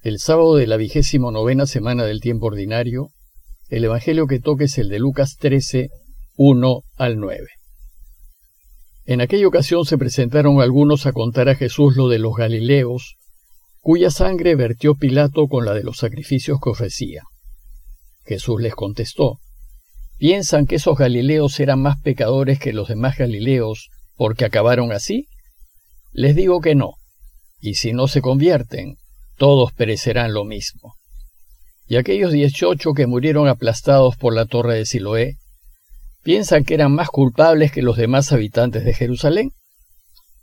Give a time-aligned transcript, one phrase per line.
[0.00, 3.10] El sábado de la vigésimo novena semana del tiempo ordinario,
[3.68, 5.90] el Evangelio que toque es el de Lucas 13,
[6.36, 7.48] 1 al 9.
[9.06, 13.16] En aquella ocasión se presentaron algunos a contar a Jesús lo de los Galileos,
[13.80, 17.24] cuya sangre vertió Pilato con la de los sacrificios que ofrecía.
[18.24, 19.40] Jesús les contestó,
[20.16, 25.26] ¿Piensan que esos Galileos eran más pecadores que los demás Galileos porque acabaron así?
[26.12, 26.92] Les digo que no,
[27.60, 28.96] y si no se convierten,
[29.38, 30.96] todos perecerán lo mismo.
[31.86, 35.38] Y aquellos dieciocho que murieron aplastados por la torre de Siloé,
[36.22, 39.52] ¿piensan que eran más culpables que los demás habitantes de Jerusalén?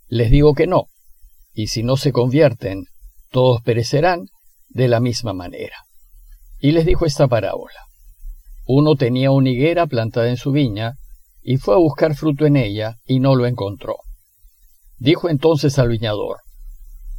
[0.07, 0.85] Les digo que no,
[1.53, 2.85] y si no se convierten,
[3.29, 4.27] todos perecerán
[4.69, 5.77] de la misma manera.
[6.59, 7.79] Y les dijo esta parábola.
[8.65, 10.95] Uno tenía una higuera plantada en su viña,
[11.43, 13.97] y fue a buscar fruto en ella, y no lo encontró.
[14.97, 16.37] Dijo entonces al viñador,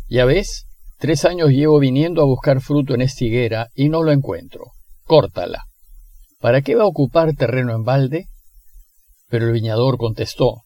[0.09, 0.66] Ya ves,
[0.99, 4.73] Tres años llevo viniendo a buscar fruto en esta higuera y no lo encuentro.
[5.05, 5.65] Córtala.
[6.41, 8.29] ¿Para qué va a ocupar terreno en balde?
[9.29, 10.63] Pero el viñador contestó,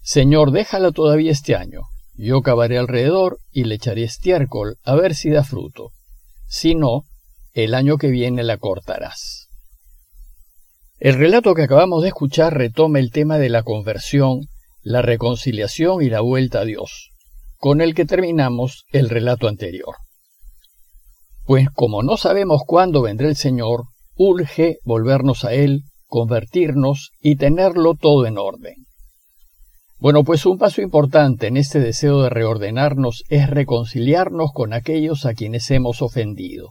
[0.00, 1.82] Señor, déjala todavía este año.
[2.14, 5.90] Yo cavaré alrededor y le echaré estiércol a ver si da fruto.
[6.46, 7.02] Si no,
[7.52, 9.48] el año que viene la cortarás.
[10.98, 14.46] El relato que acabamos de escuchar retoma el tema de la conversión,
[14.82, 17.12] la reconciliación y la vuelta a Dios
[17.58, 19.96] con el que terminamos el relato anterior.
[21.44, 27.94] Pues como no sabemos cuándo vendrá el Señor, urge volvernos a Él, convertirnos y tenerlo
[27.94, 28.74] todo en orden.
[30.00, 35.34] Bueno, pues un paso importante en este deseo de reordenarnos es reconciliarnos con aquellos a
[35.34, 36.70] quienes hemos ofendido.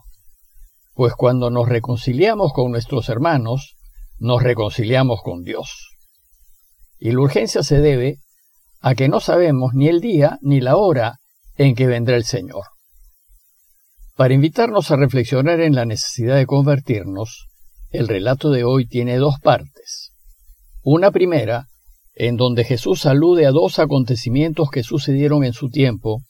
[0.94, 3.76] Pues cuando nos reconciliamos con nuestros hermanos,
[4.18, 5.90] nos reconciliamos con Dios.
[6.98, 8.16] Y la urgencia se debe
[8.80, 11.18] a que no sabemos ni el día ni la hora
[11.56, 12.64] en que vendrá el Señor.
[14.16, 17.48] Para invitarnos a reflexionar en la necesidad de convertirnos,
[17.90, 20.12] el relato de hoy tiene dos partes.
[20.82, 21.68] Una primera,
[22.14, 26.22] en donde Jesús alude a dos acontecimientos que sucedieron en su tiempo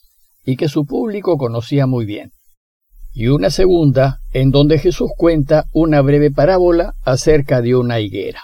[0.44, 2.32] y que su público conocía muy bien.
[3.12, 8.42] Y una segunda, en donde Jesús cuenta una breve parábola acerca de una higuera.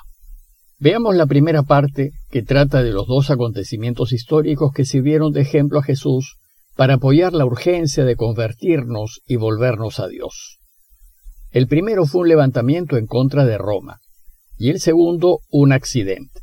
[0.85, 5.79] Veamos la primera parte que trata de los dos acontecimientos históricos que sirvieron de ejemplo
[5.79, 6.37] a Jesús
[6.77, 10.59] para apoyar la urgencia de convertirnos y volvernos a Dios.
[11.53, 14.01] El primero fue un levantamiento en contra de Roma
[14.59, 16.41] y el segundo un accidente.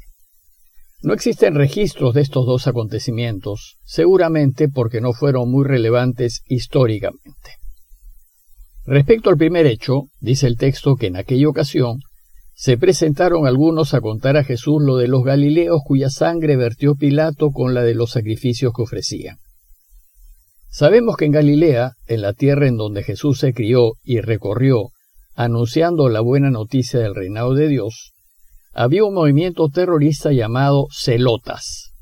[1.04, 7.58] No existen registros de estos dos acontecimientos, seguramente porque no fueron muy relevantes históricamente.
[8.88, 12.00] Respecto al primer hecho, dice el texto que en aquella ocasión
[12.62, 17.50] se presentaron algunos a contar a Jesús lo de los Galileos cuya sangre vertió Pilato
[17.50, 19.38] con la de los sacrificios que ofrecían.
[20.70, 24.90] Sabemos que en Galilea, en la tierra en donde Jesús se crió y recorrió,
[25.34, 28.12] anunciando la buena noticia del reinado de Dios,
[28.74, 31.94] había un movimiento terrorista llamado celotas.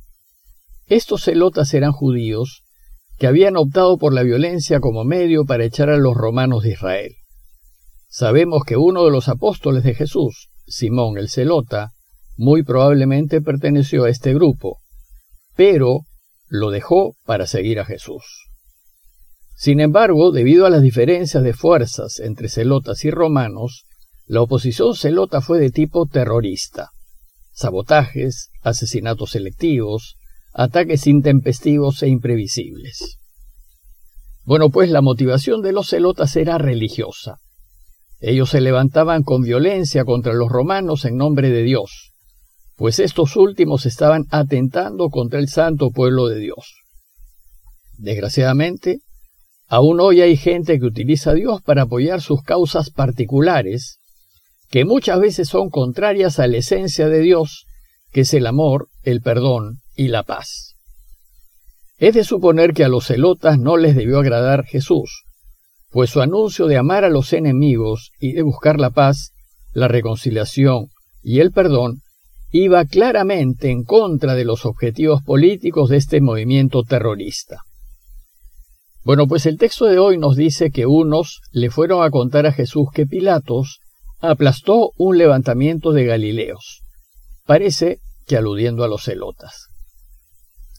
[0.88, 2.64] Estos celotas eran judíos
[3.18, 7.16] que habían optado por la violencia como medio para echar a los romanos de Israel.
[8.12, 11.92] Sabemos que uno de los apóstoles de Jesús, Simón el Celota,
[12.38, 14.80] muy probablemente perteneció a este grupo,
[15.56, 16.02] pero
[16.47, 18.50] lo dejó para seguir a Jesús.
[19.56, 23.86] Sin embargo, debido a las diferencias de fuerzas entre celotas y romanos,
[24.26, 26.90] la oposición celota fue de tipo terrorista.
[27.53, 30.16] Sabotajes, asesinatos selectivos,
[30.53, 33.20] ataques intempestivos e imprevisibles.
[34.46, 37.38] Bueno, pues la motivación de los celotas era religiosa.
[38.19, 42.12] Ellos se levantaban con violencia contra los romanos en nombre de Dios,
[42.75, 46.75] pues estos últimos estaban atentando contra el santo pueblo de Dios.
[47.97, 49.00] Desgraciadamente,
[49.68, 54.00] aún hoy hay gente que utiliza a Dios para apoyar sus causas particulares,
[54.69, 57.66] que muchas veces son contrarias a la esencia de Dios,
[58.12, 60.75] que es el amor, el perdón y la paz.
[61.97, 65.24] Es de suponer que a los celotas no les debió agradar Jesús,
[65.90, 69.32] pues su anuncio de amar a los enemigos y de buscar la paz,
[69.74, 70.88] la reconciliación
[71.22, 72.02] y el perdón
[72.52, 77.62] iba claramente en contra de los objetivos políticos de este movimiento terrorista.
[79.03, 82.52] Bueno, pues el texto de hoy nos dice que unos le fueron a contar a
[82.52, 83.80] Jesús que Pilatos
[84.20, 86.82] aplastó un levantamiento de Galileos,
[87.46, 89.68] parece que aludiendo a los celotas,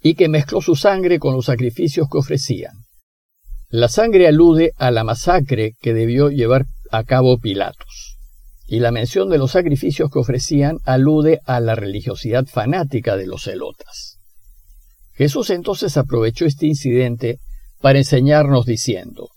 [0.03, 2.80] y que mezcló su sangre con los sacrificios que ofrecían.
[3.72, 8.17] La sangre alude a la masacre que debió llevar a cabo Pilatos,
[8.67, 13.44] y la mención de los sacrificios que ofrecían alude a la religiosidad fanática de los
[13.44, 14.19] celotas.
[15.12, 17.38] Jesús entonces aprovechó este incidente
[17.81, 19.28] para enseñarnos diciendo,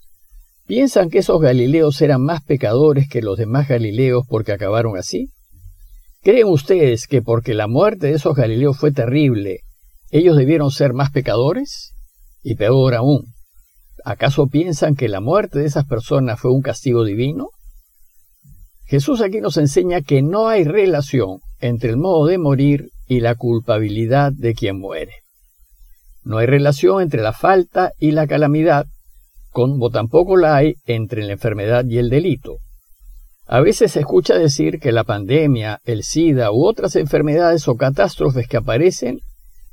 [0.66, 5.30] ¿Piensan que esos Galileos eran más pecadores que los demás Galileos porque acabaron así?
[6.24, 9.60] ¿Creen ustedes que porque la muerte de esos Galileos fue terrible,
[10.10, 11.94] ellos debieron ser más pecadores?
[12.42, 13.34] Y peor aún,
[14.04, 17.50] ¿acaso piensan que la muerte de esas personas fue un castigo divino?
[18.86, 23.36] Jesús aquí nos enseña que no hay relación entre el modo de morir y la
[23.36, 25.14] culpabilidad de quien muere.
[26.24, 28.86] No hay relación entre la falta y la calamidad,
[29.50, 32.58] como tampoco la hay entre la enfermedad y el delito.
[33.46, 38.48] A veces se escucha decir que la pandemia, el SIDA u otras enfermedades o catástrofes
[38.48, 39.20] que aparecen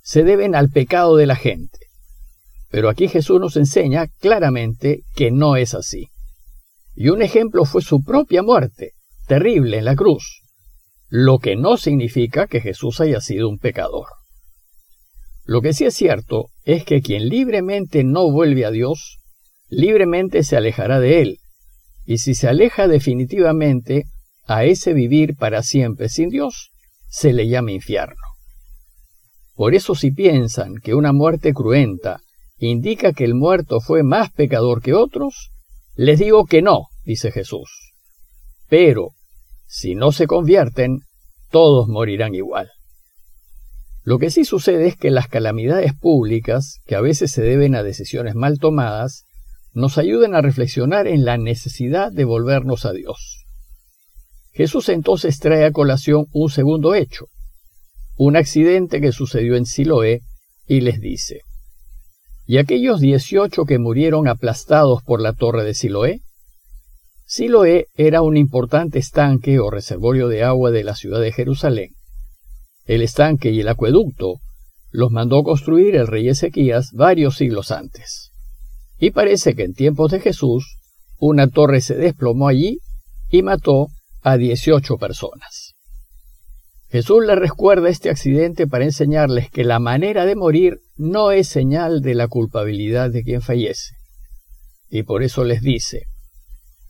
[0.02, 1.79] se deben al pecado de la gente.
[2.70, 6.08] Pero aquí Jesús nos enseña claramente que no es así.
[6.94, 8.92] Y un ejemplo fue su propia muerte,
[9.26, 10.42] terrible en la cruz,
[11.08, 14.06] lo que no significa que Jesús haya sido un pecador.
[15.44, 19.18] Lo que sí es cierto es que quien libremente no vuelve a Dios,
[19.68, 21.38] libremente se alejará de Él,
[22.04, 24.04] y si se aleja definitivamente,
[24.46, 26.70] a ese vivir para siempre sin Dios,
[27.08, 28.16] se le llama infierno.
[29.54, 32.20] Por eso si piensan que una muerte cruenta
[32.68, 35.50] indica que el muerto fue más pecador que otros,
[35.94, 37.94] les digo que no, dice Jesús.
[38.68, 39.12] Pero,
[39.66, 41.00] si no se convierten,
[41.50, 42.70] todos morirán igual.
[44.02, 47.82] Lo que sí sucede es que las calamidades públicas, que a veces se deben a
[47.82, 49.24] decisiones mal tomadas,
[49.72, 53.44] nos ayudan a reflexionar en la necesidad de volvernos a Dios.
[54.52, 57.26] Jesús entonces trae a colación un segundo hecho,
[58.16, 60.22] un accidente que sucedió en Siloé,
[60.66, 61.40] y les dice,
[62.50, 66.20] ¿y aquellos dieciocho que murieron aplastados por la torre de Siloé?
[67.24, 71.90] Siloé era un importante estanque o reservorio de agua de la ciudad de Jerusalén.
[72.86, 74.40] El estanque y el acueducto
[74.90, 78.32] los mandó construir el rey Ezequías varios siglos antes.
[78.98, 80.76] Y parece que en tiempos de Jesús,
[81.20, 82.78] una torre se desplomó allí
[83.28, 83.90] y mató
[84.22, 85.69] a dieciocho personas.
[86.90, 92.00] Jesús les recuerda este accidente para enseñarles que la manera de morir no es señal
[92.00, 93.94] de la culpabilidad de quien fallece.
[94.88, 96.06] Y por eso les dice,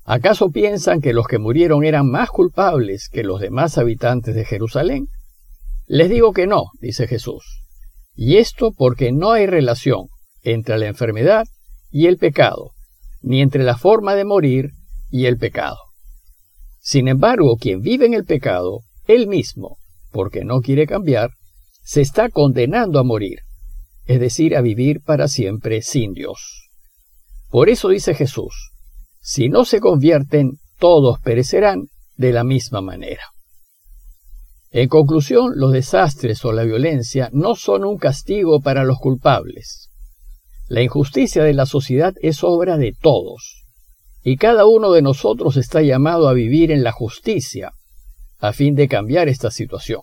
[0.04, 5.08] ¿acaso piensan que los que murieron eran más culpables que los demás habitantes de Jerusalén?
[5.86, 7.62] Les digo que no, dice Jesús.
[8.14, 10.06] Y esto porque no hay relación
[10.42, 11.44] entre la enfermedad
[11.90, 12.70] y el pecado,
[13.20, 14.70] ni entre la forma de morir
[15.10, 15.76] y el pecado.
[16.80, 19.76] Sin embargo, quien vive en el pecado, él mismo,
[20.10, 21.30] porque no quiere cambiar,
[21.82, 23.40] se está condenando a morir,
[24.04, 26.68] es decir, a vivir para siempre sin Dios.
[27.48, 28.72] Por eso dice Jesús,
[29.20, 33.22] si no se convierten, todos perecerán de la misma manera.
[34.70, 39.90] En conclusión, los desastres o la violencia no son un castigo para los culpables.
[40.68, 43.64] La injusticia de la sociedad es obra de todos,
[44.22, 47.72] y cada uno de nosotros está llamado a vivir en la justicia,
[48.40, 50.00] a fin de cambiar esta situación.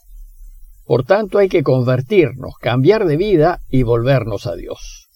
[0.85, 5.09] Por tanto, hay que convertirnos, cambiar de vida y volvernos a Dios.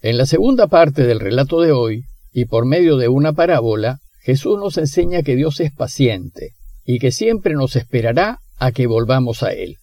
[0.00, 4.58] En la segunda parte del relato de hoy, y por medio de una parábola, Jesús
[4.58, 6.52] nos enseña que Dios es paciente
[6.84, 9.76] y que siempre nos esperará a que volvamos a Él.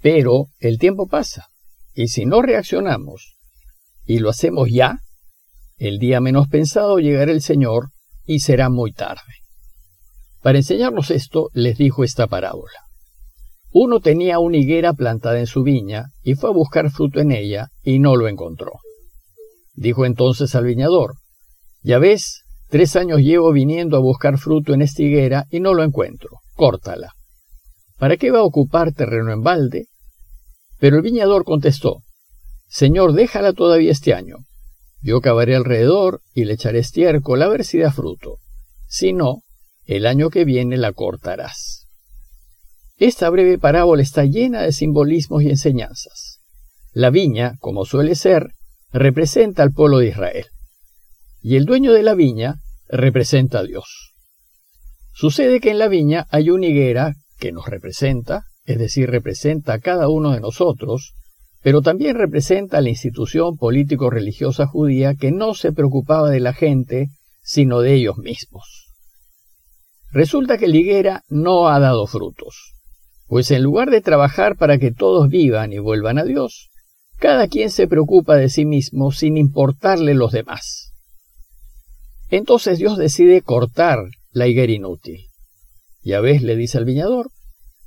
[0.00, 1.48] Pero el tiempo pasa,
[1.94, 3.34] y si no reaccionamos
[4.04, 5.00] y lo hacemos ya,
[5.76, 7.88] el día menos pensado llegará el Señor
[8.24, 9.22] y será muy tarde.
[10.42, 12.88] Para enseñarnos esto, les dijo esta parábola.
[13.70, 17.68] Uno tenía una higuera plantada en su viña y fue a buscar fruto en ella
[17.82, 18.72] y no lo encontró.
[19.74, 21.14] Dijo entonces al viñador,
[21.82, 25.84] Ya ves, tres años llevo viniendo a buscar fruto en esta higuera y no lo
[25.84, 27.12] encuentro, córtala.
[27.98, 29.86] ¿Para qué va a ocupar terreno en balde?
[30.78, 32.02] Pero el viñador contestó,
[32.68, 34.36] Señor, déjala todavía este año.
[35.00, 38.36] Yo cavaré alrededor y le echaré estiércol a ver si da fruto.
[38.86, 39.42] Si no,
[39.88, 41.86] el año que viene la cortarás.
[42.98, 46.40] Esta breve parábola está llena de simbolismos y enseñanzas.
[46.92, 48.50] La viña, como suele ser,
[48.92, 50.44] representa al pueblo de Israel.
[51.40, 52.56] Y el dueño de la viña
[52.90, 54.12] representa a Dios.
[55.14, 59.78] Sucede que en la viña hay una higuera que nos representa, es decir, representa a
[59.78, 61.14] cada uno de nosotros,
[61.62, 67.08] pero también representa a la institución político-religiosa judía que no se preocupaba de la gente,
[67.42, 68.87] sino de ellos mismos.
[70.10, 72.74] Resulta que la higuera no ha dado frutos,
[73.26, 76.70] pues en lugar de trabajar para que todos vivan y vuelvan a Dios,
[77.18, 80.92] cada quien se preocupa de sí mismo sin importarle los demás.
[82.30, 83.98] Entonces Dios decide cortar
[84.30, 85.26] la higuera inútil.
[86.02, 87.30] Ya ves, le dice al viñador,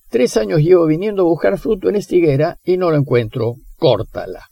[0.10, 4.46] tres años llevo viniendo a buscar fruto en esta higuera y no lo encuentro, córtala.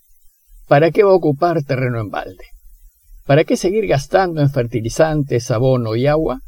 [0.68, 2.46] ¿Para qué va a ocupar terreno en balde?
[3.26, 6.42] ¿Para qué seguir gastando en fertilizantes, abono y agua?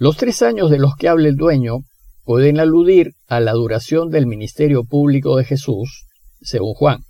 [0.00, 1.78] Los tres años de los que habla el dueño
[2.22, 6.06] pueden aludir a la duración del ministerio público de Jesús,
[6.40, 7.00] según Juan.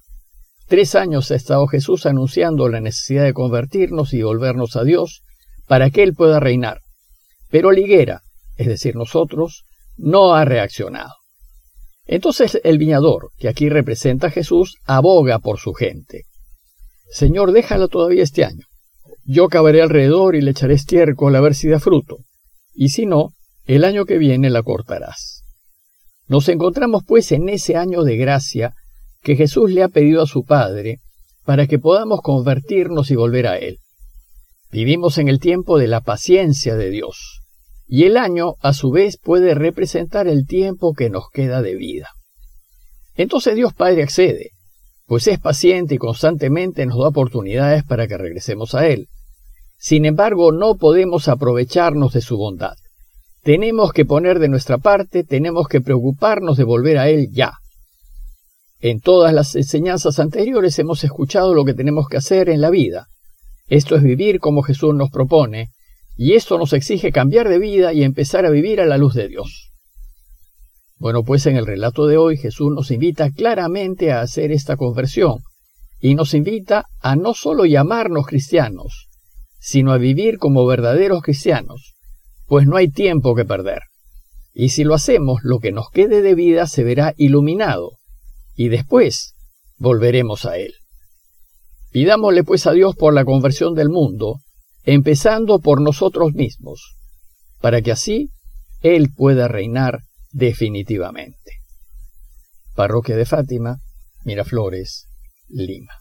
[0.68, 5.20] Tres años ha estado Jesús anunciando la necesidad de convertirnos y volvernos a Dios
[5.66, 6.80] para que Él pueda reinar.
[7.50, 8.22] Pero la higuera,
[8.56, 9.64] es decir, nosotros,
[9.98, 11.12] no ha reaccionado.
[12.06, 16.24] Entonces el viñador, que aquí representa a Jesús, aboga por su gente.
[17.10, 18.64] Señor, déjala todavía este año.
[19.24, 22.16] Yo cavaré alrededor y le echaré estiércol a ver si da fruto.
[22.80, 23.32] Y si no,
[23.66, 25.42] el año que viene la cortarás.
[26.28, 28.74] Nos encontramos pues en ese año de gracia
[29.20, 31.00] que Jesús le ha pedido a su Padre
[31.44, 33.78] para que podamos convertirnos y volver a Él.
[34.70, 37.40] Vivimos en el tiempo de la paciencia de Dios,
[37.88, 42.10] y el año a su vez puede representar el tiempo que nos queda de vida.
[43.16, 44.52] Entonces Dios Padre accede,
[45.04, 49.08] pues es paciente y constantemente nos da oportunidades para que regresemos a Él.
[49.78, 52.74] Sin embargo, no podemos aprovecharnos de su bondad.
[53.42, 57.52] Tenemos que poner de nuestra parte, tenemos que preocuparnos de volver a Él ya.
[58.80, 63.06] En todas las enseñanzas anteriores hemos escuchado lo que tenemos que hacer en la vida.
[63.68, 65.70] Esto es vivir como Jesús nos propone,
[66.16, 69.28] y esto nos exige cambiar de vida y empezar a vivir a la luz de
[69.28, 69.70] Dios.
[70.96, 75.38] Bueno, pues en el relato de hoy Jesús nos invita claramente a hacer esta conversión,
[76.00, 79.07] y nos invita a no solo llamarnos cristianos,
[79.58, 81.94] sino a vivir como verdaderos cristianos,
[82.46, 83.82] pues no hay tiempo que perder.
[84.54, 87.92] Y si lo hacemos, lo que nos quede de vida se verá iluminado,
[88.54, 89.34] y después
[89.76, 90.74] volveremos a Él.
[91.90, 94.40] Pidámosle pues a Dios por la conversión del mundo,
[94.84, 96.96] empezando por nosotros mismos,
[97.60, 98.30] para que así
[98.80, 100.00] Él pueda reinar
[100.32, 101.52] definitivamente.
[102.74, 103.78] Parroquia de Fátima,
[104.24, 105.06] Miraflores,
[105.48, 105.92] Lima.